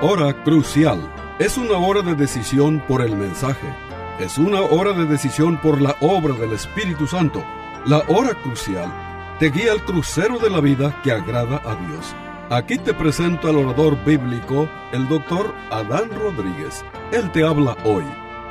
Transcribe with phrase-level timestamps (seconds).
[0.00, 1.12] Hora crucial.
[1.40, 3.66] Es una hora de decisión por el mensaje.
[4.20, 7.44] Es una hora de decisión por la obra del Espíritu Santo.
[7.84, 8.92] La hora crucial
[9.40, 12.14] te guía al crucero de la vida que agrada a Dios.
[12.48, 16.84] Aquí te presento al orador bíblico, el doctor Adán Rodríguez.
[17.10, 18.04] Él te habla hoy.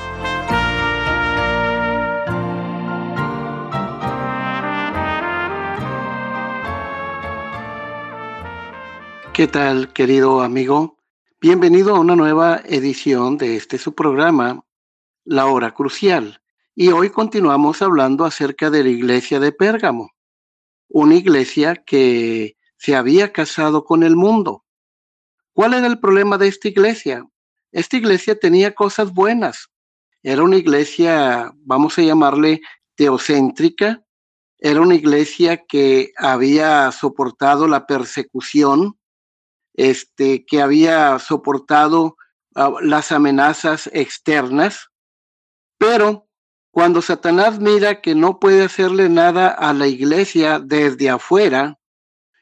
[9.32, 10.98] ¿Qué tal, querido amigo?
[11.40, 14.62] Bienvenido a una nueva edición de este su programa,
[15.24, 16.42] La Hora Crucial.
[16.82, 20.12] Y hoy continuamos hablando acerca de la iglesia de Pérgamo,
[20.88, 24.64] una iglesia que se había casado con el mundo.
[25.52, 27.22] ¿Cuál era el problema de esta iglesia?
[27.70, 29.68] Esta iglesia tenía cosas buenas.
[30.22, 32.62] Era una iglesia, vamos a llamarle
[32.94, 34.02] teocéntrica.
[34.58, 38.98] Era una iglesia que había soportado la persecución,
[39.74, 42.16] este, que había soportado
[42.54, 44.88] uh, las amenazas externas,
[45.76, 46.29] pero
[46.70, 51.78] cuando Satanás mira que no puede hacerle nada a la iglesia desde afuera,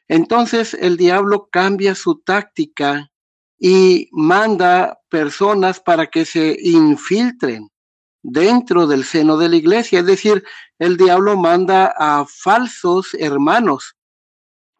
[0.07, 3.11] entonces el diablo cambia su táctica
[3.59, 7.69] y manda personas para que se infiltren
[8.21, 9.99] dentro del seno de la iglesia.
[9.99, 10.43] Es decir,
[10.77, 13.95] el diablo manda a falsos hermanos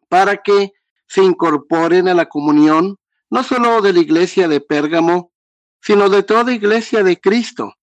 [0.08, 0.72] para que
[1.06, 2.98] se incorporen a la comunión,
[3.30, 5.32] no solo de la iglesia de Pérgamo,
[5.80, 7.74] sino de toda iglesia de Cristo.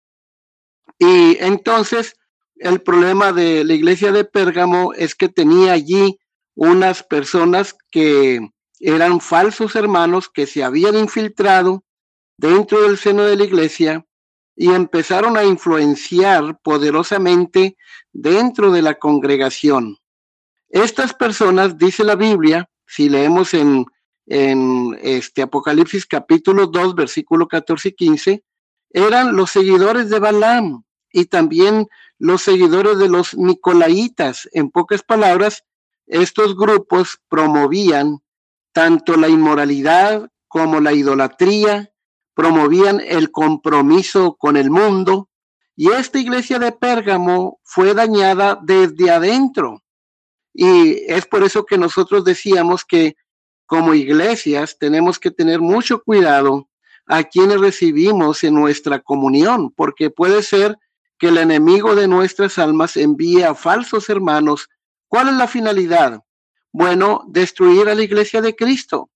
[1.00, 2.16] Y entonces
[2.60, 6.20] el problema de la iglesia de Pérgamo es que tenía allí
[6.56, 8.50] unas personas que
[8.80, 11.84] eran falsos hermanos que se habían infiltrado
[12.38, 14.06] dentro del seno de la iglesia
[14.56, 17.78] y empezaron a influenciar poderosamente
[18.12, 19.98] dentro de la congregación.
[20.70, 23.86] Estas personas, dice la Biblia, si leemos en,
[24.26, 28.44] en este Apocalipsis capítulo 2, versículo 14 y 15,
[28.90, 30.84] eran los seguidores de Balaam
[31.18, 31.88] y también
[32.20, 34.48] los seguidores de los Nicolaitas.
[34.52, 35.64] En pocas palabras,
[36.06, 38.20] estos grupos promovían
[38.72, 41.92] tanto la inmoralidad como la idolatría,
[42.36, 45.28] promovían el compromiso con el mundo,
[45.76, 49.82] y esta iglesia de Pérgamo fue dañada desde adentro.
[50.54, 53.16] Y es por eso que nosotros decíamos que
[53.66, 56.70] como iglesias tenemos que tener mucho cuidado
[57.08, 60.78] a quienes recibimos en nuestra comunión, porque puede ser
[61.18, 64.70] que el enemigo de nuestras almas envíe a falsos hermanos.
[65.08, 66.22] ¿Cuál es la finalidad?
[66.72, 69.10] Bueno, destruir a la iglesia de Cristo,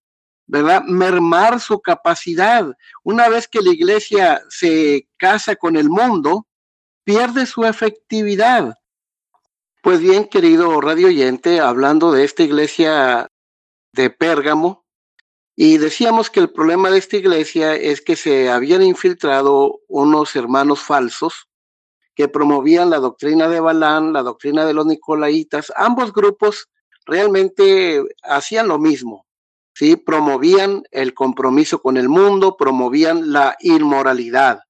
[0.48, 0.84] ¿verdad?
[0.84, 2.66] Mermar su capacidad.
[3.04, 6.48] Una vez que la iglesia se casa con el mundo,
[7.04, 8.76] pierde su efectividad.
[9.84, 13.28] Pues bien, querido radio oyente, hablando de esta iglesia
[13.94, 14.86] de Pérgamo,
[15.56, 20.80] y decíamos que el problema de esta iglesia es que se habían infiltrado unos hermanos
[20.80, 21.51] falsos
[22.16, 26.70] que promovían la doctrina de Balán, la doctrina de los Nicolaitas, ambos grupos
[27.06, 29.26] realmente hacían lo mismo,
[29.74, 29.96] ¿sí?
[29.96, 34.62] Promovían el compromiso con el mundo, promovían la inmoralidad.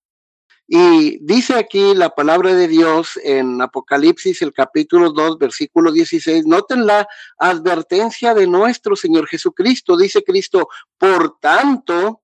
[0.74, 6.85] Y dice aquí la palabra de Dios en Apocalipsis, el capítulo 2, versículo 16, noten
[6.85, 7.06] la
[7.38, 9.97] advertencia de nuestro Señor Jesucristo.
[9.97, 12.22] Dice Cristo, por tanto,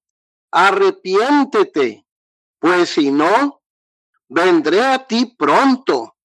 [0.49, 2.05] arrepiéntete,
[2.57, 3.56] pues si no,
[4.29, 6.15] vendré a ti pronto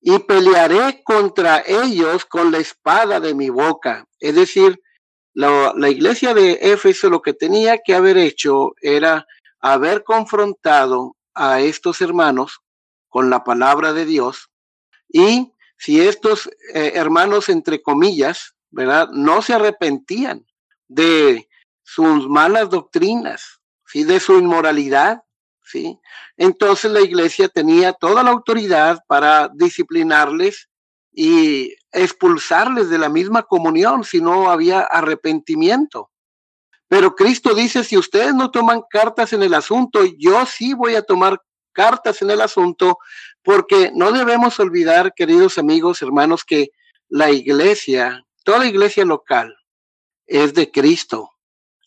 [0.00, 4.06] y pelearé contra ellos con la espada de mi boca.
[4.20, 4.80] Es decir,
[5.32, 9.26] la, iglesia de Éfeso lo que tenía que haber hecho era
[9.60, 12.60] haber confrontado a estos hermanos
[13.08, 14.50] con la palabra de Dios
[15.08, 19.08] y si estos eh, hermanos, entre comillas, ¿verdad?
[19.10, 20.46] No se arrepentían
[20.86, 21.48] de
[21.82, 24.04] sus malas doctrinas, ¿sí?
[24.04, 25.23] de su inmoralidad,
[26.36, 30.68] Entonces la iglesia tenía toda la autoridad para disciplinarles
[31.12, 36.10] y expulsarles de la misma comunión si no había arrepentimiento.
[36.88, 41.02] Pero Cristo dice, si ustedes no toman cartas en el asunto, yo sí voy a
[41.02, 41.40] tomar
[41.72, 42.98] cartas en el asunto,
[43.42, 46.68] porque no debemos olvidar, queridos amigos, hermanos, que
[47.08, 49.56] la iglesia, toda iglesia local,
[50.26, 51.30] es de Cristo,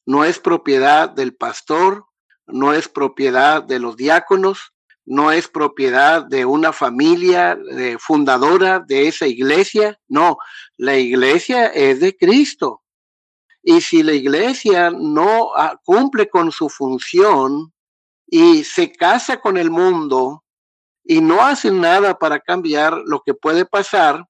[0.06, 2.07] no es propiedad del pastor,
[2.48, 4.74] no es propiedad de los diáconos,
[5.06, 7.58] no es propiedad de una familia
[8.00, 10.38] fundadora de esa iglesia, no,
[10.76, 12.82] la iglesia es de Cristo.
[13.64, 17.74] Y si la iglesia no ah, cumple con su función
[18.26, 20.44] y se casa con el mundo
[21.04, 24.26] y no hace nada para cambiar, lo que puede pasar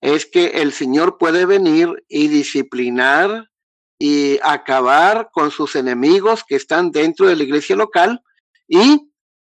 [0.00, 3.48] es que el Señor puede venir y disciplinar
[4.06, 8.22] y acabar con sus enemigos que están dentro de la iglesia local
[8.68, 9.10] y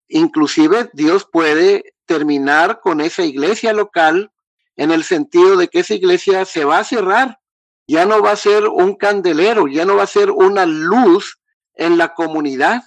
[0.06, 4.30] inclusive Dios puede terminar con esa iglesia local
[4.76, 7.40] en el sentido de que esa iglesia se va a cerrar,
[7.88, 11.40] ya no va a ser un candelero, ya no va a ser una luz
[11.74, 12.84] en la comunidad,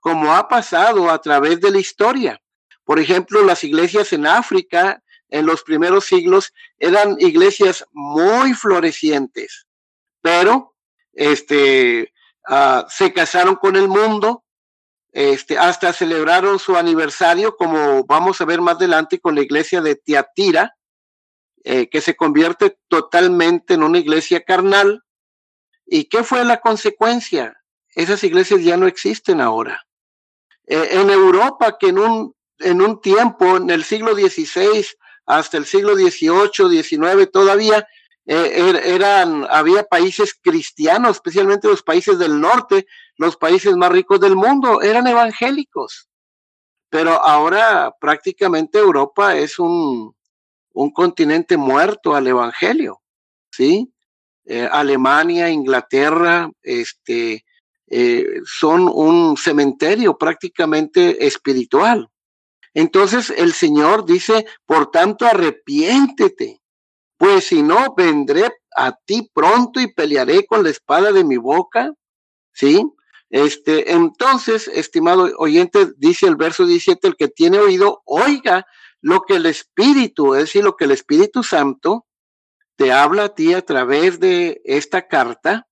[0.00, 2.40] como ha pasado a través de la historia.
[2.84, 9.66] Por ejemplo, las iglesias en África en los primeros siglos eran iglesias muy florecientes,
[10.22, 10.71] pero
[11.12, 12.12] este,
[12.46, 14.44] ah, se casaron con el mundo,
[15.12, 19.96] este, hasta celebraron su aniversario, como vamos a ver más adelante con la iglesia de
[19.96, 20.74] Tiatira,
[21.64, 25.04] eh, que se convierte totalmente en una iglesia carnal.
[25.86, 27.56] ¿Y qué fue la consecuencia?
[27.94, 29.86] Esas iglesias ya no existen ahora.
[30.66, 34.86] Eh, en Europa, que en un, en un tiempo, en el siglo XVI
[35.26, 37.86] hasta el siglo XVIII, XIX, todavía
[38.26, 42.86] eh, er, eran, había países cristianos, especialmente los países del norte,
[43.16, 46.08] los países más ricos del mundo, eran evangélicos.
[46.88, 50.14] Pero ahora prácticamente Europa es un,
[50.74, 53.00] un continente muerto al evangelio,
[53.50, 53.92] ¿sí?
[54.44, 57.44] Eh, Alemania, Inglaterra, este,
[57.86, 62.08] eh, son un cementerio prácticamente espiritual.
[62.74, 66.61] Entonces el Señor dice, por tanto, arrepiéntete,
[67.22, 71.94] pues si no, vendré a ti pronto y pelearé con la espada de mi boca.
[72.52, 72.82] ¿Sí?
[73.30, 78.66] Este, entonces, estimado oyente, dice el verso 17, el que tiene oído, oiga
[79.00, 82.06] lo que el Espíritu, es decir, lo que el Espíritu Santo
[82.74, 85.68] te habla a ti a través de esta carta.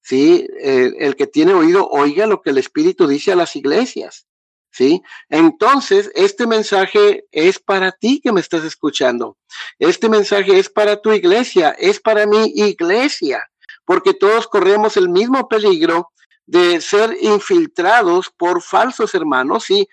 [0.00, 0.48] ¿Sí?
[0.58, 4.26] El, el que tiene oído, oiga lo que el Espíritu dice a las iglesias.
[4.70, 5.02] ¿Sí?
[5.28, 9.36] Entonces, este mensaje es para ti que me estás escuchando.
[9.78, 13.42] Este mensaje es para tu iglesia, es para mi iglesia,
[13.84, 16.10] porque todos corremos el mismo peligro
[16.46, 19.86] de ser infiltrados por falsos hermanos y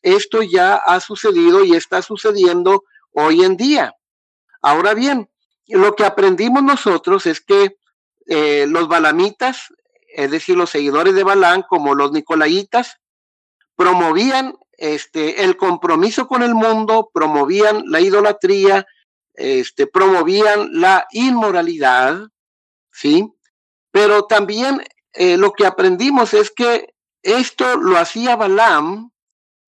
[0.00, 3.94] esto ya ha sucedido y está sucediendo hoy en día.
[4.62, 5.28] Ahora bien,
[5.68, 7.76] lo que aprendimos nosotros es que
[8.26, 9.72] eh, los balamitas,
[10.08, 12.98] es decir, los seguidores de Balán, como los nicolaitas,
[13.76, 18.86] promovían este, el compromiso con el mundo, promovían la idolatría,
[19.34, 22.28] este, promovían la inmoralidad,
[22.90, 23.32] ¿sí?
[23.90, 24.82] Pero también
[25.12, 29.10] eh, lo que aprendimos es que esto lo hacía Balaam,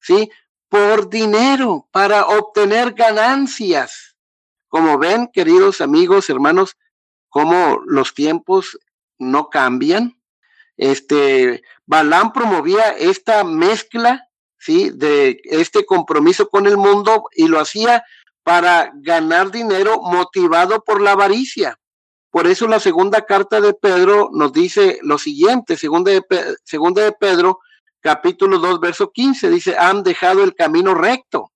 [0.01, 0.31] ¿sí?
[0.69, 4.17] Por dinero, para obtener ganancias.
[4.69, 6.77] Como ven, queridos amigos, hermanos,
[7.29, 8.79] cómo los tiempos
[9.19, 10.21] no cambian.
[10.77, 14.29] Este, Balaam promovía esta mezcla,
[14.59, 14.91] ¿sí?
[14.91, 18.05] De este compromiso con el mundo y lo hacía
[18.43, 21.79] para ganar dinero motivado por la avaricia.
[22.31, 26.23] Por eso la segunda carta de Pedro nos dice lo siguiente, segunda de,
[26.65, 27.61] segunda de Pedro,
[28.01, 31.53] capítulo 2, verso 15, dice, han dejado el camino recto.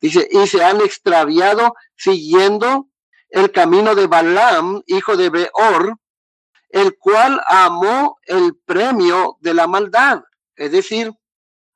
[0.00, 2.88] Dice, y se han extraviado siguiendo
[3.28, 5.96] el camino de Balaam, hijo de Beor,
[6.72, 10.22] el cual amó el premio de la maldad,
[10.56, 11.12] es decir,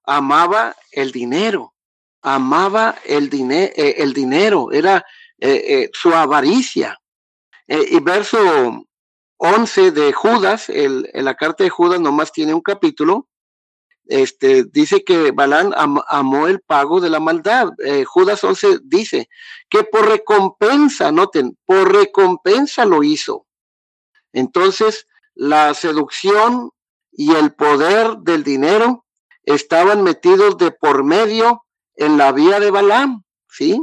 [0.05, 1.75] amaba el dinero,
[2.23, 5.05] amaba el, eh, el dinero, era
[5.39, 6.99] eh, eh, su avaricia.
[7.69, 8.87] y verso
[9.37, 13.29] 11 de Judas, el, en la carta de Judas nomás tiene un capítulo,
[14.07, 17.71] este, dice que Balán amó el pago de la maldad.
[18.07, 19.29] Judas 11 dice
[19.69, 23.46] que por recompensa, noten, por recompensa lo hizo.
[24.37, 26.71] Entonces, la seducción
[27.11, 29.07] y el poder del dinero
[29.45, 31.65] estaban metidos de por medio
[31.95, 33.81] en la vía de Balaam, ¿sí?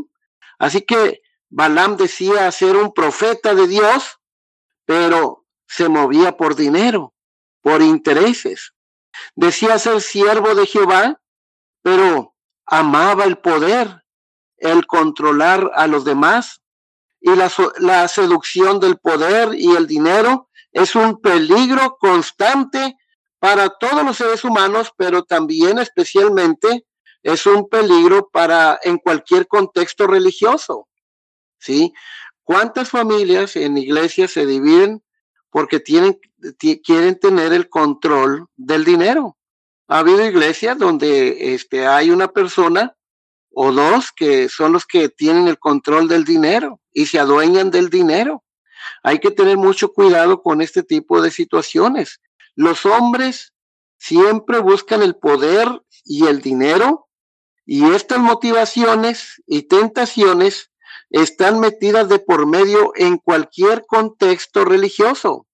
[0.60, 4.20] Así que Balaam decía ser un profeta de Dios,
[4.86, 7.16] pero se movía por dinero,
[7.62, 8.76] por intereses.
[9.36, 11.20] Decía ser siervo de Jehová,
[11.82, 12.36] pero
[12.68, 14.06] amaba el poder,
[14.58, 16.62] el controlar a los demás,
[17.26, 17.50] y la,
[17.80, 22.98] la seducción del poder y el dinero es un peligro constante
[23.40, 26.86] para todos los seres humanos, pero también especialmente
[27.22, 30.90] es un peligro para en cualquier contexto religioso.
[31.60, 31.94] ¿Sí?
[32.44, 35.02] ¿Cuántas familias en iglesias se dividen
[35.50, 36.20] porque tienen,
[36.84, 39.38] quieren tener el control del dinero?
[39.88, 42.98] Ha habido iglesias donde este, hay una persona
[43.54, 47.90] o dos que son los que tienen el control del dinero y se adueñan del
[47.90, 48.44] dinero.
[49.04, 52.20] Hay que tener mucho cuidado con este tipo de situaciones.
[52.56, 53.54] Los hombres
[53.98, 55.68] siempre buscan el poder
[56.04, 57.08] y el dinero
[57.66, 60.72] y estas motivaciones y tentaciones
[61.10, 65.48] están metidas de por medio en cualquier contexto religioso.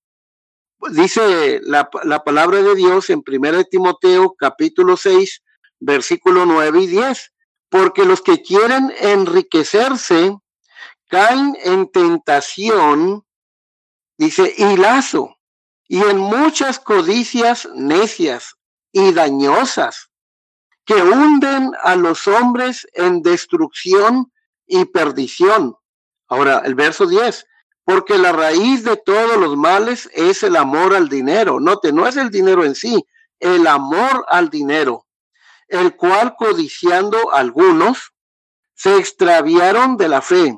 [0.92, 5.44] Dice la, la palabra de Dios en 1 Timoteo capítulo 6,
[5.80, 7.34] versículo 9 y 10,
[7.70, 10.36] porque los que quieren enriquecerse
[11.08, 13.26] caen en tentación,
[14.18, 15.38] dice, y lazo,
[15.88, 18.56] y en muchas codicias necias
[18.92, 20.10] y dañosas,
[20.86, 24.32] que hunden a los hombres en destrucción
[24.66, 25.76] y perdición.
[26.28, 27.46] Ahora, el verso 10,
[27.84, 31.60] porque la raíz de todos los males es el amor al dinero.
[31.60, 33.04] Note, no es el dinero en sí,
[33.40, 35.08] el amor al dinero,
[35.70, 38.14] el cual codiciando algunos,
[38.74, 40.58] se extraviaron de la fe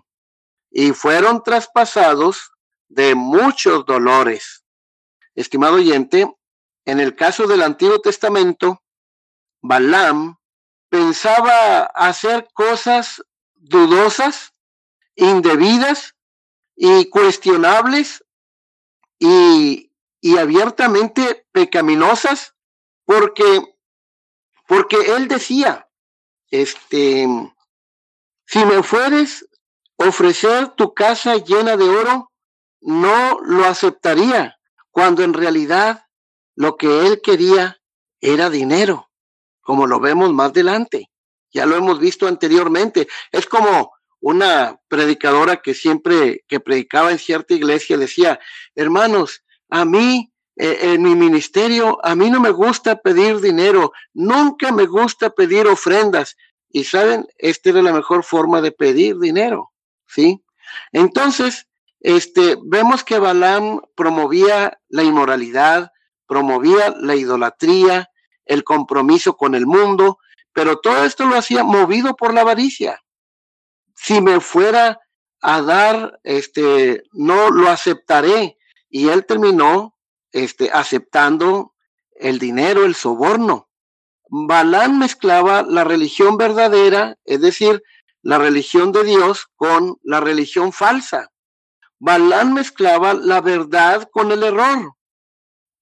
[0.70, 2.52] y fueron traspasados
[2.88, 4.64] de muchos dolores.
[5.34, 6.32] Estimado oyente,
[6.86, 8.82] en el caso del Antiguo Testamento,
[9.62, 10.38] Balaam
[10.90, 13.24] pensaba hacer cosas
[13.56, 14.54] dudosas,
[15.16, 16.16] indebidas
[16.76, 18.26] y cuestionables
[19.20, 22.56] y, y abiertamente pecaminosas,
[23.06, 23.71] porque,
[24.72, 25.86] porque él decía,
[26.50, 27.28] este,
[28.46, 29.46] si me fueres
[29.98, 32.32] ofrecer tu casa llena de oro,
[32.80, 34.58] no lo aceptaría,
[34.90, 36.06] cuando en realidad
[36.56, 37.82] lo que él quería
[38.22, 39.10] era dinero,
[39.60, 41.12] como lo vemos más adelante.
[41.52, 43.10] Ya lo hemos visto anteriormente.
[43.34, 48.40] Es como una predicadora que siempre que predicaba en cierta iglesia decía,
[48.74, 54.72] hermanos, a mí eh, en mi ministerio, a mí no me gusta pedir dinero, nunca
[54.72, 56.36] me gusta pedir ofrendas.
[56.70, 59.72] Y saben, esta era la mejor forma de pedir dinero,
[60.08, 60.42] ¿sí?
[60.92, 61.68] Entonces,
[62.00, 65.92] este, vemos que Balaam promovía la inmoralidad,
[66.28, 68.10] promovía la idolatría,
[68.46, 70.18] el compromiso con el mundo,
[70.54, 73.02] pero todo esto lo hacía movido por la avaricia.
[73.96, 75.00] Si me fuera
[75.42, 78.58] a dar, este, no lo aceptaré.
[78.90, 79.96] Y él terminó,
[80.32, 81.74] este, aceptando
[82.16, 83.70] el dinero, el soborno.
[84.30, 87.84] Balán mezclaba la religión verdadera, es decir,
[88.22, 91.32] la religión de Dios, con la religión falsa.
[92.00, 94.94] Balán mezclaba la verdad con el error.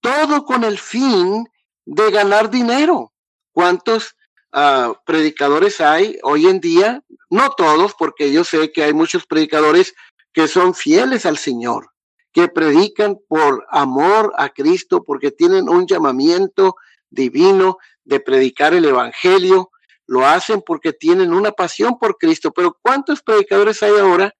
[0.00, 1.46] Todo con el fin
[1.84, 3.12] de ganar dinero.
[3.52, 4.16] ¿Cuántos
[4.52, 9.94] uh, predicadores hay hoy en día, no todos, porque yo sé que hay muchos predicadores
[10.32, 11.89] que son fieles al Señor,
[12.32, 16.76] que predican por amor a Cristo, porque tienen un llamamiento
[17.10, 19.70] divino de predicar el Evangelio,
[20.06, 24.34] lo hacen porque tienen una pasión por Cristo, pero ¿cuántos predicadores hay ahora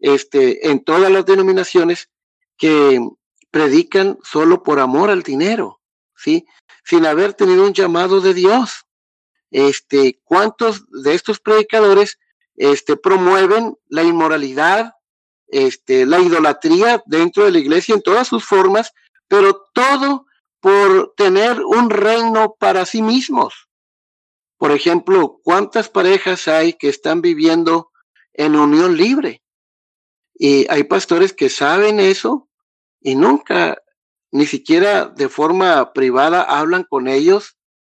[0.00, 2.08] este, en todas las denominaciones
[2.56, 3.00] que
[3.50, 5.80] predican solo por amor al dinero,
[6.16, 6.46] ¿sí?
[6.84, 8.84] Sin haber tenido un llamado de Dios
[9.50, 12.18] este, cuántos de estos predicadores
[12.56, 14.92] este, promueven la inmoralidad,
[15.48, 18.92] este, la idolatría dentro de la iglesia en todas sus formas,
[19.26, 20.26] pero todo
[20.60, 23.68] por tener un reino para sí mismos.
[24.56, 27.90] Por ejemplo, ¿cuántas parejas hay que están viviendo
[28.32, 29.42] en unión libre?
[30.34, 32.48] Y hay pastores que saben eso
[33.00, 33.80] y nunca,
[34.30, 37.56] ni siquiera de forma privada, hablan con ellos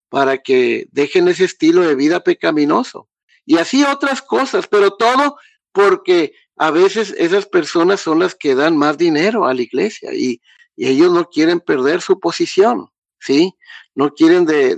[0.10, 3.08] para que dejen ese estilo de vida pecaminoso.
[3.46, 5.38] Y así otras cosas, pero todo
[5.72, 10.42] porque a veces esas personas son las que dan más dinero a la iglesia y,
[10.82, 12.89] ellos no quieren perder su posición,
[13.20, 13.54] ¿sí?
[13.96, 14.78] No quieren de,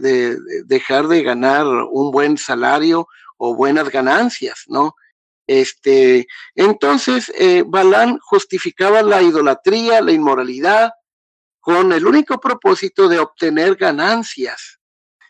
[0.65, 3.07] dejar de ganar un buen salario
[3.38, 4.95] o buenas ganancias, ¿no?
[5.45, 10.91] Este, entonces, eh, Balán justificaba la idolatría, la inmoralidad,
[11.59, 14.79] con el único propósito de obtener ganancias.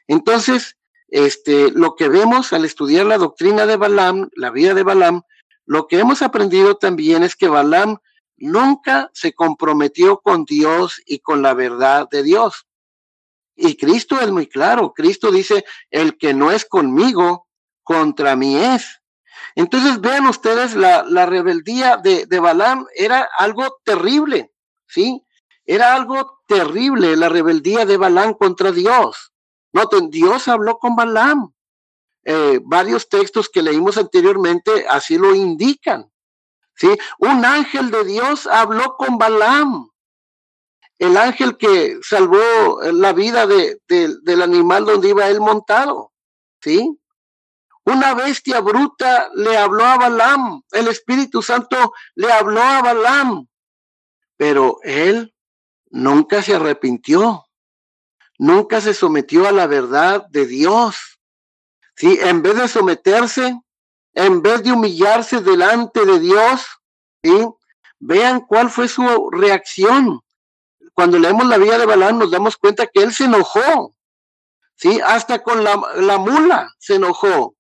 [0.08, 0.78] Entonces,
[1.10, 5.24] este, lo que vemos al estudiar la doctrina de Balaam, la vida de Balaam,
[5.72, 7.98] lo que hemos aprendido también es que Balaam
[8.36, 12.68] nunca se comprometió con Dios y con la verdad de Dios.
[13.56, 14.92] Y Cristo es muy claro.
[14.94, 17.48] Cristo dice, el que no es conmigo,
[17.84, 19.02] contra mí es.
[19.56, 24.52] Entonces vean ustedes, la, la rebeldía de, de Balaam era algo terrible,
[24.90, 25.24] ¿sí?
[25.64, 29.32] Era algo terrible la rebeldía de Balaam contra Dios.
[29.72, 31.54] Noten, Dios habló con Balaam.
[32.24, 36.12] Eh, varios textos que leímos anteriormente así lo indican.
[36.76, 36.90] ¿sí?
[37.20, 39.90] Un ángel de Dios habló con Balaam.
[41.00, 46.14] el ángel que salvó la vida de, del animal donde iba él montado,
[46.62, 46.96] ¿sí?
[47.84, 53.48] Una bestia bruta le habló a Balaam, el Espíritu Santo le habló a Balaam,
[54.38, 55.34] pero él
[55.90, 57.46] nunca se arrepintió,
[58.38, 61.20] nunca se sometió a la verdad de Dios.
[62.02, 62.18] ¿Sí?
[62.20, 63.62] En vez de someterse,
[64.16, 66.66] en vez de humillarse delante de Dios,
[67.24, 67.48] ¿sí?
[68.00, 70.20] vean cuál fue su reacción
[70.96, 73.96] cuando leemos la vida de Balaam nos damos cuenta que él se enojó,
[74.76, 75.00] ¿sí?
[75.04, 77.56] Hasta con la, la mula se enojó,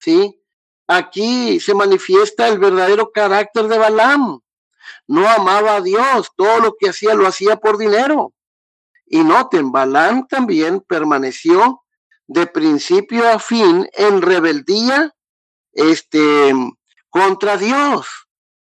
[0.00, 0.40] ¿sí?
[0.88, 4.40] Aquí se manifiesta el verdadero carácter de Balaam.
[5.06, 8.34] No amaba a Dios, todo lo que hacía lo hacía por dinero.
[9.06, 11.83] Y noten, Balaam también permaneció
[12.26, 15.14] de principio a fin en rebeldía
[15.72, 16.54] este,
[17.10, 18.06] contra Dios,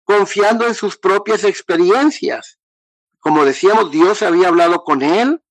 [0.04, 2.58] confiando en sus propias experiencias.
[3.18, 5.42] Como decíamos, Dios había hablado con él,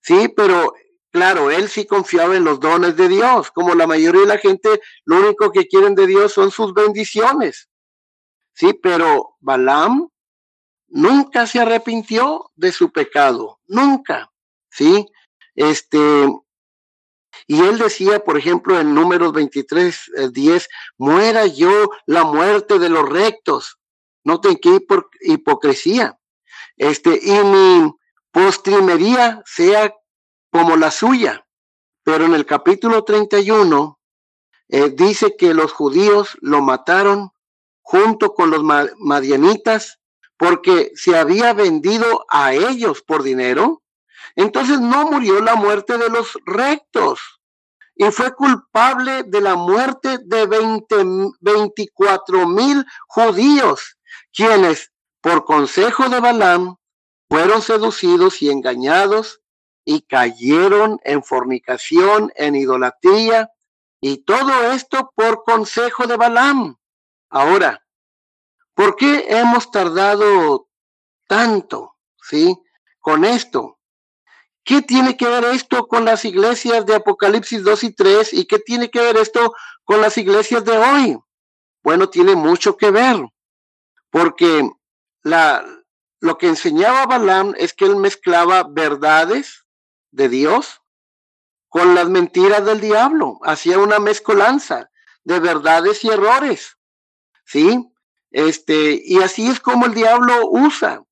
[0.00, 0.74] sí, pero
[1.10, 3.50] claro, él sí confiaba en los dones de Dios.
[3.50, 7.68] Como la mayoría de la gente, lo único que quieren de Dios son sus bendiciones.
[8.52, 10.08] Sí, pero Balaam
[10.88, 14.32] nunca se arrepintió de su pecado, nunca.
[14.70, 15.06] Sí,
[15.54, 16.26] este,
[17.50, 22.90] y él decía, por ejemplo, en números 23, 10, eh, muera yo la muerte de
[22.90, 23.78] los rectos.
[24.22, 24.78] Noten qué
[25.22, 26.18] hipocresía
[26.76, 27.90] este, y mi
[28.30, 29.94] postrimería sea
[30.50, 31.46] como la suya.
[32.04, 33.98] Pero en el capítulo 31
[34.68, 37.30] eh, dice que los judíos lo mataron
[37.80, 38.62] junto con los
[38.98, 39.98] madianitas
[40.36, 43.82] porque se había vendido a ellos por dinero.
[44.36, 47.37] Entonces no murió la muerte de los rectos
[47.98, 50.96] y fue culpable de la muerte de 20,
[51.40, 53.98] 24 mil judíos,
[54.32, 56.76] quienes por consejo de Balaam,
[57.28, 59.40] fueron seducidos y engañados
[59.84, 63.50] y cayeron en fornicación, en idolatría,
[64.00, 66.76] y todo esto por consejo de Balaam.
[67.30, 67.84] Ahora,
[68.74, 70.68] ¿por qué hemos tardado
[71.26, 72.56] tanto, sí,
[73.00, 73.77] con esto?
[74.68, 78.58] ¿Qué tiene que ver esto con las iglesias de Apocalipsis 2 y 3 y qué
[78.58, 81.18] tiene que ver esto con las iglesias de hoy?
[81.82, 83.16] Bueno, tiene mucho que ver,
[84.10, 84.70] porque
[85.22, 85.64] la,
[86.20, 89.64] lo que enseñaba Balaam es que él mezclaba verdades
[90.10, 90.82] de Dios
[91.70, 94.90] con las mentiras del diablo, hacía una mezcolanza
[95.24, 96.76] de verdades y errores,
[97.46, 97.90] ¿sí?
[98.30, 101.02] Este, y así es como el diablo usa,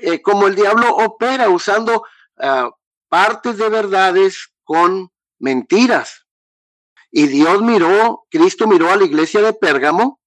[0.00, 2.04] eh, como el diablo opera usando
[2.36, 2.70] uh,
[3.12, 6.26] partes de verdades con mentiras.
[7.10, 10.18] Y Dios miró, Cristo miró a la iglesia de Pérgamo,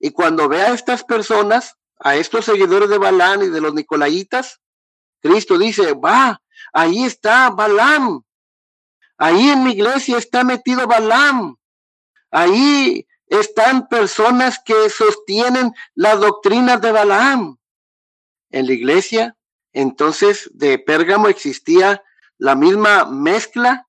[0.00, 4.60] y cuando ve a estas personas, a estos seguidores de Balán y de los Nicolaitas,
[5.22, 6.42] Cristo dice, va,
[6.72, 8.24] ahí está Balaam,
[9.16, 11.56] ahí en mi iglesia está metido Balaam,
[12.32, 17.58] ahí están personas que sostienen las doctrinas de Balaam.
[18.50, 19.36] En la iglesia,
[19.72, 22.02] entonces, de Pérgamo existía
[22.44, 23.88] la misma mezcla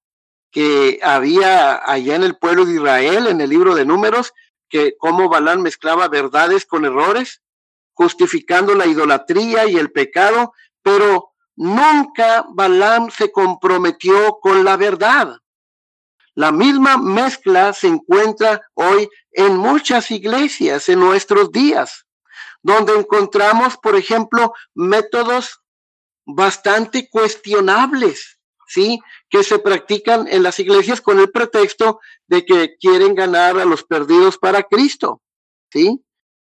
[0.49, 4.31] que había allá en el pueblo de Israel, en el libro de números,
[4.69, 7.41] que cómo Balaam mezclaba verdades con errores
[7.91, 15.37] justificando la idolatría y el pecado, pero nunca Balaam se comprometió con la verdad.
[16.33, 22.05] La misma mezcla se encuentra hoy en muchas iglesias en nuestros días,
[22.63, 25.59] donde encontramos, por ejemplo, métodos
[26.25, 28.34] bastante cuestionables,
[28.67, 28.99] ¿sí?
[29.29, 33.83] Que se practican en las iglesias con el pretexto de que quieren ganar a los
[33.83, 35.21] perdidos para Cristo,
[35.71, 36.01] ¿sí?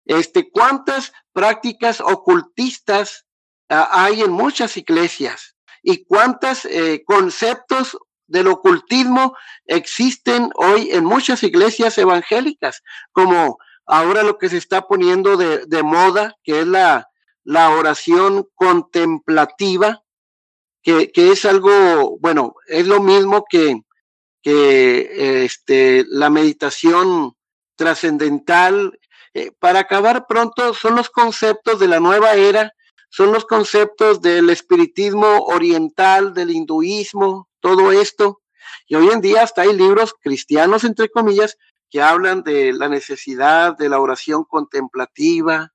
[0.06, 3.26] Este, ¿Cuántas prácticas ocultistas
[3.70, 5.56] ah, hay en muchas iglesias?
[5.84, 7.98] ¿Y cuántos eh, conceptos
[8.28, 12.84] del ocultismo existen hoy en muchas iglesias evangélicas?
[13.12, 17.08] Como ahora lo que se está poniendo de, moda, que es la
[17.70, 20.04] oración contemplativa,
[20.82, 23.82] que, es algo, bueno, es lo mismo que,
[24.42, 27.36] que este, la meditación
[27.76, 29.00] trascendental
[29.34, 32.74] eh, para acabar pronto, son los conceptos de la nueva era,
[33.10, 38.42] son los conceptos del espiritismo oriental, del hinduismo, todo esto.
[38.88, 41.58] Y hoy en día hasta hay libros cristianos, entre comillas,
[41.90, 45.74] que hablan de la necesidad de la oración contemplativa,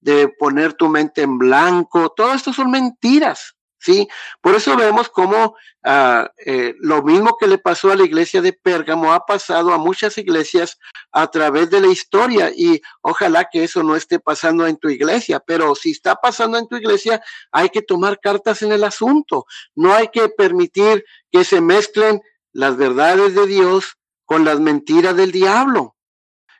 [0.00, 2.12] de poner tu mente en blanco.
[2.16, 4.08] Todo esto son mentiras, ¿sí?
[4.40, 8.52] Por eso vemos cómo ah, eh, lo mismo que le pasó a la iglesia de
[8.52, 10.78] Pérgamo ha pasado a muchas iglesias
[11.12, 15.40] a través de la historia y ojalá que eso no esté pasando en tu iglesia,
[15.40, 19.94] pero si está pasando en tu iglesia hay que tomar cartas en el asunto, no
[19.94, 22.20] hay que permitir que se mezclen
[22.52, 25.96] las verdades de Dios con las mentiras del diablo.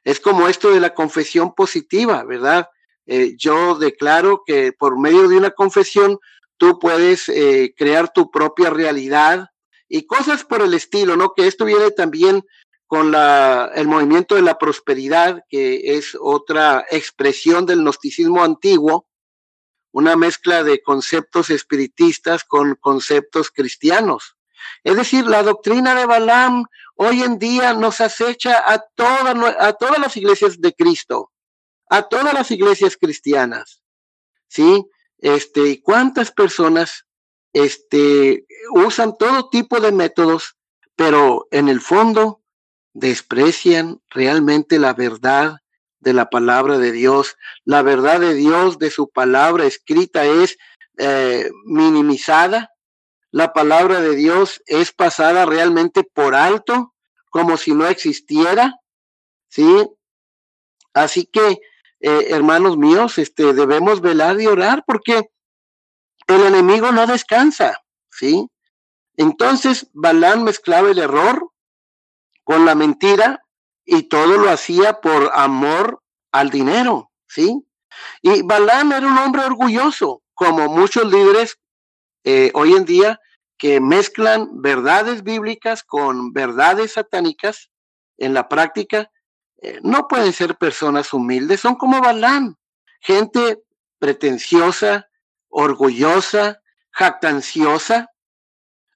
[0.05, 2.69] Es como esto de la confesión positiva, ¿verdad?
[3.07, 6.19] Eh, yo declaro que por medio de una confesión
[6.59, 9.49] tú puedes eh, crear tu propia realidad
[9.89, 11.33] y cosas por el estilo, ¿no?
[11.35, 12.45] Que esto viene también
[12.87, 19.09] con la, el movimiento de la prosperidad, que es otra expresión del gnosticismo antiguo,
[19.93, 24.37] una mezcla de conceptos espiritistas con conceptos cristianos.
[24.85, 26.65] Es decir, la doctrina de Balaam
[26.97, 31.33] hoy en día nos acecha a, a todas las iglesias de Cristo,
[31.89, 33.83] a todas las iglesias cristianas.
[34.49, 34.87] ¿Sí?
[35.19, 37.07] Este, ¿cuántas personas
[37.53, 40.57] este, usan todo tipo de métodos,
[40.97, 42.43] pero en el fondo
[42.95, 45.59] desprecian realmente la verdad
[46.01, 47.37] de la palabra de Dios?
[47.65, 50.57] La verdad de Dios de su palabra escrita es
[50.99, 52.73] eh, minimizada.
[53.31, 56.95] La palabra de Dios es pasada realmente por alto,
[57.31, 58.77] como si no existiera.
[59.49, 59.89] ¿Sí?
[60.95, 61.59] Así que
[62.01, 65.31] eh, hermanos míos, este, debemos velar y orar porque
[66.27, 68.49] el enemigo no descansa, ¿sí?
[69.17, 71.51] Entonces, Balán mezclaba el error
[72.45, 73.45] con la mentira
[73.85, 77.67] y todo lo hacía por amor al dinero, ¿sí?
[78.23, 81.59] Y Balán era un hombre orgulloso, como muchos líderes
[82.25, 83.21] eh, hoy en día
[83.57, 87.71] que mezclan verdades bíblicas con verdades satánicas
[88.19, 89.11] en la práctica
[89.61, 92.57] eh, no pueden ser personas humildes, son como Balán,
[93.01, 93.63] gente
[93.99, 95.09] pretenciosa,
[95.49, 96.61] orgullosa,
[96.93, 98.11] jactanciosa.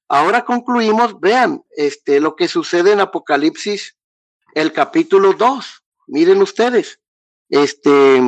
[0.08, 3.96] Ahora concluimos, vean, este, lo que sucede en Apocalipsis,
[4.54, 5.84] el capítulo 2.
[6.08, 7.00] Miren ustedes,
[7.48, 8.22] este,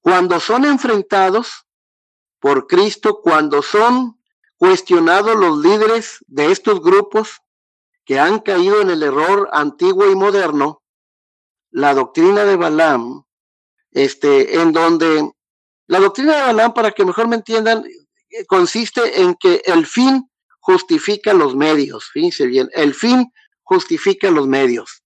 [0.00, 1.66] cuando son enfrentados
[2.38, 4.20] por Cristo, cuando son
[4.56, 7.40] cuestionados los líderes de estos grupos
[8.04, 10.79] que han caído en el error antiguo y moderno,
[11.70, 13.24] la doctrina de Balaam,
[13.92, 15.30] este, en donde
[15.86, 20.30] la doctrina de Balaam, para que mejor me entiendan, eh, consiste en que el fin
[20.60, 25.02] justifica los medios, fíjense bien, el fin justifica los medios.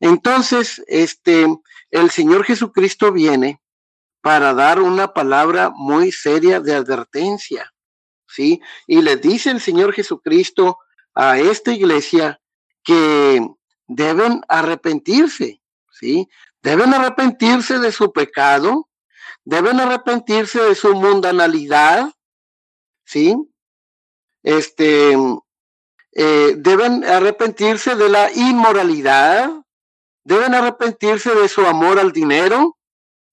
[0.00, 1.46] Entonces, este,
[1.90, 3.60] el Señor Jesucristo viene
[4.20, 7.72] para dar una palabra muy seria de advertencia,
[8.26, 8.60] ¿sí?
[8.86, 10.78] Y le dice el Señor Jesucristo
[11.14, 12.40] a esta iglesia
[12.82, 13.46] que
[13.86, 15.60] deben arrepentirse,
[15.94, 16.28] ¿sí?
[16.62, 18.88] Deben arrepentirse de su pecado,
[19.44, 22.12] deben arrepentirse de su mundanalidad,
[23.04, 23.36] ¿sí?
[24.42, 25.16] Este,
[26.12, 29.50] eh, deben arrepentirse de la inmoralidad,
[30.24, 32.76] deben arrepentirse de su amor al dinero,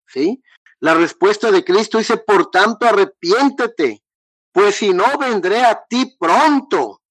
[0.07, 0.43] ¿sí?
[0.79, 4.03] La respuesta de Cristo dice, por tanto, arrepiéntete,
[4.51, 7.01] pues si no, vendré a ti pronto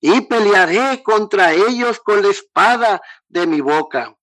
[0.00, 4.14] y pelearé contra ellos con la espada de mi boca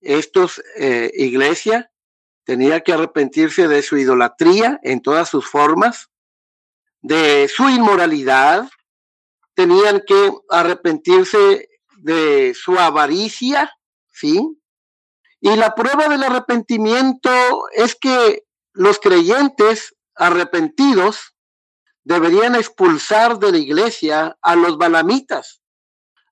[0.00, 1.90] estos eh, iglesia
[2.44, 6.08] tenía que arrepentirse de su idolatría en todas sus formas,
[7.02, 8.68] de su inmoralidad,
[9.54, 13.70] tenían que arrepentirse de su avaricia,
[14.12, 14.40] ¿sí?
[15.40, 17.30] Y la prueba del arrepentimiento
[17.72, 21.34] es que los creyentes arrepentidos
[22.04, 25.60] deberían expulsar de la iglesia a los balamitas,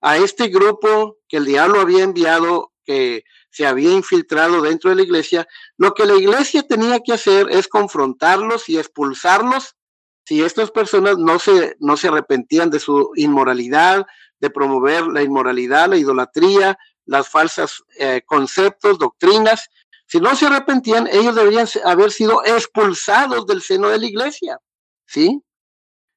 [0.00, 5.02] a este grupo que el diablo había enviado que se había infiltrado dentro de la
[5.02, 5.46] iglesia,
[5.76, 9.76] lo que la iglesia tenía que hacer es confrontarlos y expulsarlos
[10.24, 14.06] si estas personas no se, no se arrepentían de su inmoralidad,
[14.40, 19.68] de promover la inmoralidad, la idolatría, las falsas eh, conceptos, doctrinas,
[20.08, 24.58] si no se arrepentían, ellos deberían haber sido expulsados del seno de la iglesia,
[25.04, 25.42] ¿sí?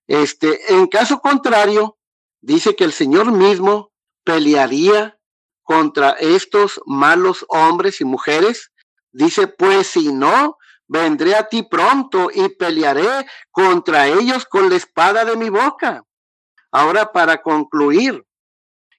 [0.08, 1.97] Este, en caso contrario,
[2.41, 3.91] dice que el Señor mismo
[4.23, 5.18] pelearía
[5.69, 8.71] contra estos malos hombres y mujeres?
[9.12, 15.25] Dice, pues si no, vendré a ti pronto y pelearé contra ellos con la espada
[15.25, 16.03] de mi boca.
[16.71, 18.25] Ahora, para concluir,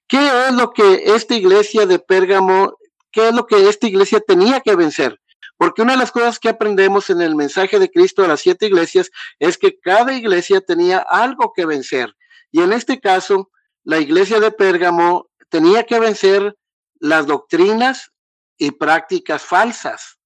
[0.06, 2.76] ¿qué es lo que esta iglesia de Pérgamo,
[3.11, 5.20] qué es lo que esta iglesia tenía que vencer?
[5.56, 8.66] Porque una de las cosas que aprendemos en el mensaje de Cristo a las siete
[8.66, 12.14] iglesias es que cada iglesia tenía algo que vencer.
[12.52, 13.50] Y en este caso,
[13.83, 16.56] la iglesia de Pérgamo tenía que vencer
[17.00, 18.12] las doctrinas
[18.56, 20.20] y prácticas falsas.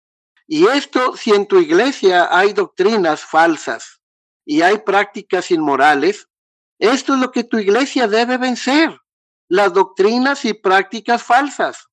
[0.46, 4.02] Y esto, si en tu iglesia hay doctrinas falsas,
[4.44, 6.28] y hay prácticas inmorales,
[6.78, 9.00] esto es lo que tu iglesia debe vencer,
[9.48, 11.88] las doctrinas y prácticas falsas.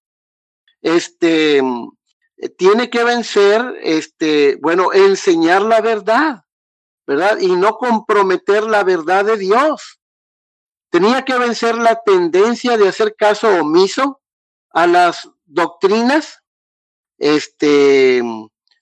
[0.82, 1.62] Este
[2.58, 6.44] tiene que vencer, este, bueno, enseñar la verdad,
[7.06, 7.38] ¿verdad?
[7.40, 10.00] Y no comprometer la verdad de Dios.
[10.90, 14.21] Tenía que vencer la tendencia de hacer caso omiso
[14.74, 16.42] a las doctrinas,
[17.18, 18.22] este,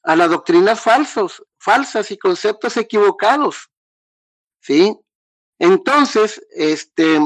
[0.03, 3.69] a las doctrinas falsos, falsas y conceptos equivocados.
[4.61, 4.95] ¿Sí?
[5.57, 7.19] Entonces, este,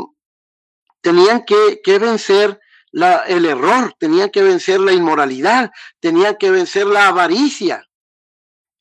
[1.01, 2.59] tenían que, que vencer
[2.91, 7.87] la, el error, tenían que vencer la inmoralidad, tenían que vencer la avaricia.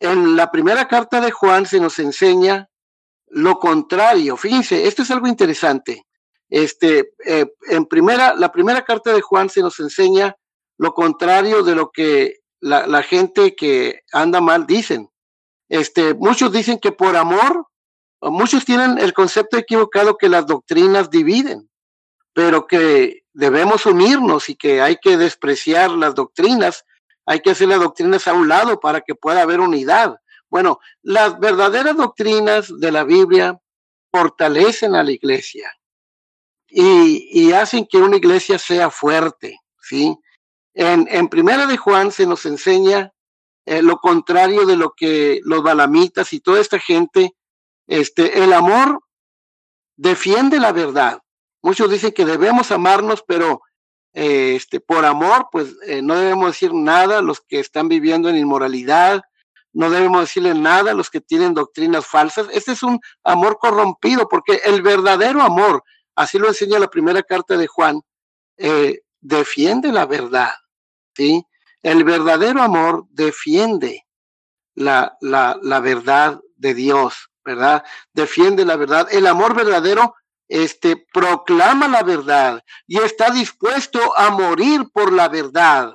[0.00, 2.68] En la primera carta de Juan se nos enseña
[3.28, 4.36] lo contrario.
[4.36, 6.06] Fíjense, esto es algo interesante.
[6.52, 10.36] Este, eh, en primera, la primera carta de Juan se nos enseña
[10.76, 15.08] lo contrario de lo que la, la gente que anda mal dicen.
[15.70, 17.68] Este, muchos dicen que por amor,
[18.20, 21.70] muchos tienen el concepto equivocado que las doctrinas dividen,
[22.34, 26.84] pero que debemos unirnos y que hay que despreciar las doctrinas,
[27.24, 30.16] hay que hacer las doctrinas a un lado para que pueda haber unidad.
[30.50, 33.58] Bueno, las verdaderas doctrinas de la Biblia
[34.10, 35.72] fortalecen a la iglesia
[36.74, 40.16] y, hacen que una iglesia sea fuerte, ¿sí?
[40.74, 43.12] En, en Primera de Juan se nos enseña
[43.64, 47.34] eh, lo contrario de lo que los balamitas y toda esta gente,
[47.86, 49.00] este, el amor
[49.96, 51.20] defiende la verdad.
[51.62, 53.62] Muchos dicen que debemos amarnos, pero
[54.14, 58.28] eh, este, por amor, pues eh, no debemos decir nada a los que están viviendo
[58.28, 59.22] en inmoralidad,
[59.72, 62.48] no debemos decirle nada a los que tienen doctrinas falsas.
[62.52, 67.56] Este es un amor corrompido, porque el verdadero amor, así lo enseña la primera carta
[67.56, 68.00] de Juan,
[68.56, 70.52] eh, defiende la verdad,
[71.16, 71.44] ¿sí?
[71.82, 74.06] El verdadero amor defiende
[74.74, 77.84] la, la, la verdad de Dios, ¿verdad?
[78.12, 79.08] Defiende la verdad.
[79.10, 80.14] El amor verdadero
[80.48, 85.94] este, proclama la verdad y está dispuesto a morir por la verdad.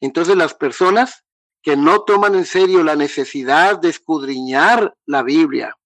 [0.00, 1.24] Entonces las personas
[1.62, 5.76] que no toman en serio la necesidad de escudriñar la Biblia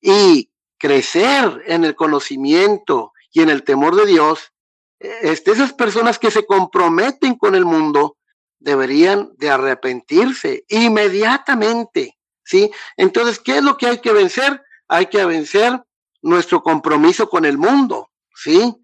[0.00, 4.52] y crecer en el conocimiento y en el temor de Dios,
[4.98, 8.16] este, esas personas que se comprometen con el mundo
[8.58, 12.70] deberían de arrepentirse inmediatamente, ¿sí?
[12.96, 14.62] Entonces, ¿qué es lo que hay que vencer?
[14.88, 15.80] Hay que vencer
[16.22, 18.74] nuestro compromiso con el mundo, ¿sí?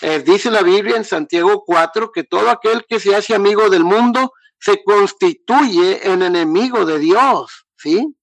[0.00, 3.84] Eh, dice la Biblia en Santiago 4 que todo aquel que se hace amigo del
[3.84, 8.14] mundo se constituye en enemigo de Dios, ¿sí?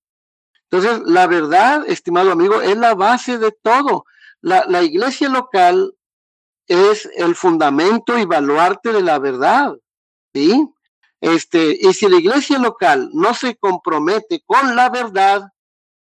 [0.71, 4.05] Entonces, la verdad, estimado amigo, es la base de todo.
[4.39, 5.93] La, iglesia local
[6.65, 9.75] es el fundamento y baluarte de la verdad,
[10.33, 10.65] ¿sí?
[11.19, 15.51] Este, y si la iglesia local no se compromete con la verdad,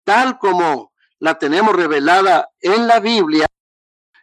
[0.05, 3.47] tal como la tenemos revelada en la Biblia,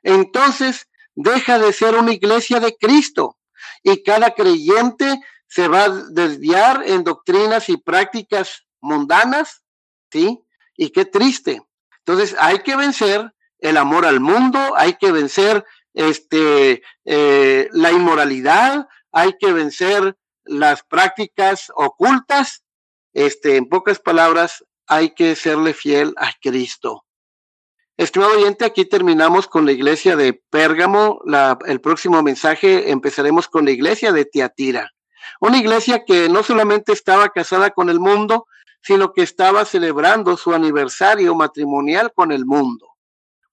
[0.01, 3.37] entonces deja de ser una iglesia de Cristo
[3.83, 9.61] y cada creyente se va a desviar en doctrinas y prácticas mundanas,
[10.11, 10.43] ¿sí?
[10.75, 11.61] Y qué triste.
[11.99, 18.87] Entonces hay que vencer el amor al mundo, hay que vencer este, eh, la inmoralidad,
[19.11, 20.15] hay que vencer
[20.45, 22.63] las prácticas ocultas.
[23.13, 27.03] Este, en pocas palabras, hay que serle fiel a Cristo.
[27.97, 31.19] Estimado oyente, aquí terminamos con la iglesia de Pérgamo.
[31.65, 34.93] el próximo mensaje empezaremos con la iglesia de Tiatira.
[35.39, 38.45] Una iglesia que no solamente estaba casada con el mundo,
[38.87, 42.87] sino que estaba celebrando su aniversario matrimonial con el mundo.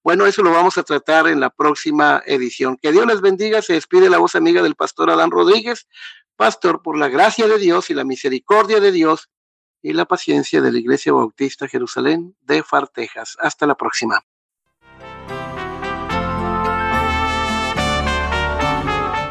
[0.01, 2.77] Bueno, eso lo vamos a tratar en la próxima edición.
[2.81, 3.61] Que Dios les bendiga.
[3.61, 5.89] Se despide la voz amiga del pastor Adán Rodríguez.
[6.37, 9.29] Pastor, por la gracia de Dios y la misericordia de Dios,
[9.81, 13.35] y la paciencia de la Iglesia Bautista Jerusalén de Fartejas.
[13.37, 14.23] Hasta la próxima.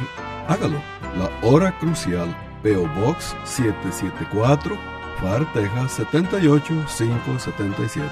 [0.47, 0.81] hágalo.
[1.17, 4.77] La hora crucial PO Box 774,
[5.21, 8.09] FAR Texas 78577.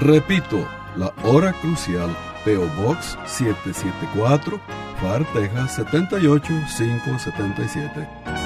[0.00, 4.60] Repito, la hora crucial, PO Box 774,
[5.00, 8.43] FAR Texas 78577.